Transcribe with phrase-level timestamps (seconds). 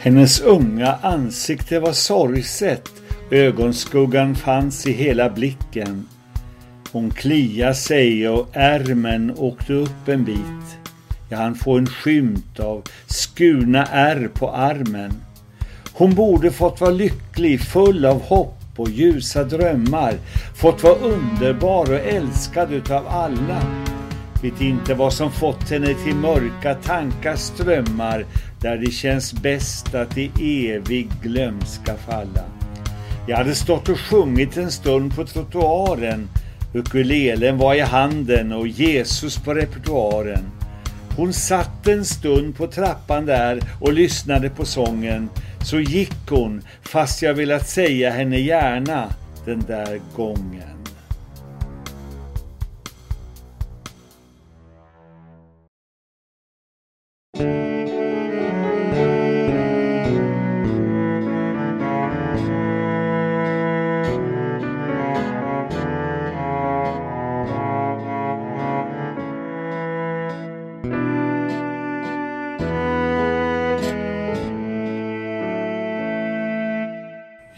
[0.00, 2.90] Hennes unga ansikte var sorgset,
[3.30, 6.08] ögonskuggan fanns i hela blicken.
[6.92, 10.78] Hon kliade sig och ärmen åkte upp en bit.
[11.28, 15.12] Jag hann få en skymt av skurna ärr på armen.
[15.92, 20.14] Hon borde fått vara lycklig, full av hopp och ljusa drömmar,
[20.56, 23.62] fått vara underbar och älskad utav alla.
[24.42, 28.26] Vet inte vad som fått henne till mörka tankar strömmar
[28.60, 30.30] där det känns bäst att i
[30.70, 32.44] evig glömska falla.
[33.26, 36.28] Jag hade stått och sjungit en stund på trottoaren.
[36.74, 40.50] Ukulelen var i handen och Jesus på repertoaren.
[41.16, 45.28] Hon satt en stund på trappan där och lyssnade på sången.
[45.64, 49.12] Så gick hon, fast jag velat säga henne gärna
[49.44, 50.67] den där gången.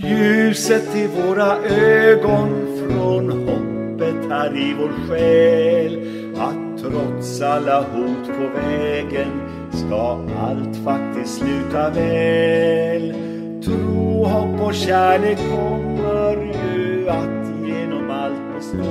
[0.03, 5.99] Ljuset i våra ögon från hoppet här i vår själ
[6.37, 9.41] att trots alla hot på vägen
[9.73, 13.15] ska allt faktiskt sluta väl.
[13.65, 18.85] Tro, hopp och kärlek kommer ju att genom allt bestå.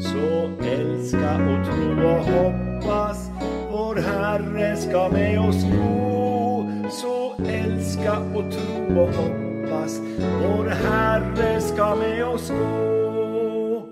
[0.00, 3.30] Så älska och tro och hoppas
[3.72, 6.70] vår Herre ska med oss gå.
[6.90, 9.49] Så älska och tro och hoppas
[9.90, 10.00] hoppas
[10.42, 13.86] vår Herre ska med oss gå.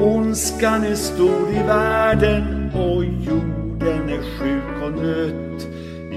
[0.00, 5.68] Ondskan är stor i världen och jorden är sjuk och nött.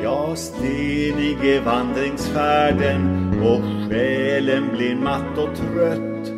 [0.03, 6.31] Ja, stenig är vandringsfärden och själen blir matt och trött.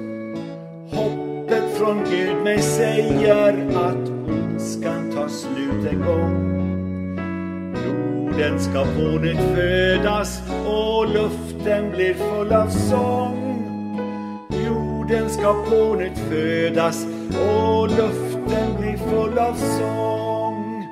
[0.92, 4.08] Hoppet från Gud mig säger att
[4.68, 6.58] ondskan ta slut en gång.
[7.86, 13.64] Jorden ska på nytt födas och luften blir full av sång.
[14.66, 20.84] Jorden ska på nytt födas och luften blir full av sång.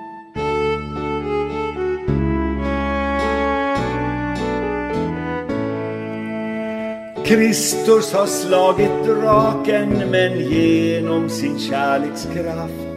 [7.25, 12.94] Kristus har slagit draken men genom sin kärlekskraft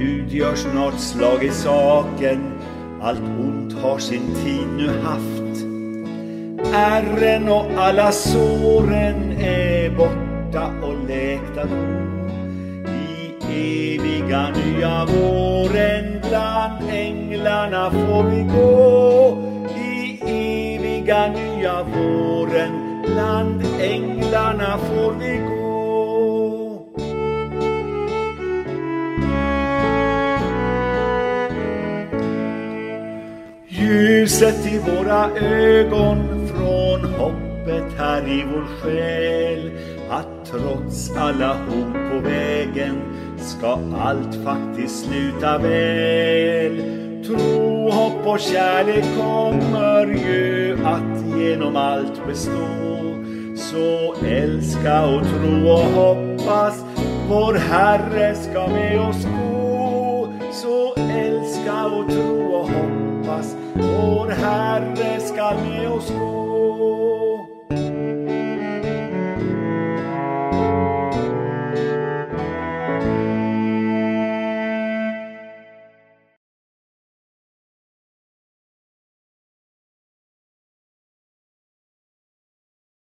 [0.00, 2.52] Gud gör snart slag i saken,
[3.02, 5.64] allt ont har sin tid nu haft.
[6.74, 11.76] Ärren och alla såren är borta och läkta då.
[13.52, 19.38] I eviga nya våren bland änglarna får vi gå.
[19.76, 20.20] I
[20.76, 25.69] eviga nya våren bland änglarna får vi gå.
[34.20, 39.70] Ljuset i våra ögon från hoppet här i vår själ
[40.10, 43.02] att trots alla hot på vägen
[43.38, 46.76] ska allt faktiskt sluta väl.
[47.26, 52.68] Tro, hopp och kärlek kommer ju att genom allt bestå.
[53.56, 56.84] Så älska och tro och hoppas
[57.28, 60.32] vår Herre ska med oss gå.
[60.52, 62.39] Så älska och tro
[63.74, 66.39] vår Herre skall med oss gå.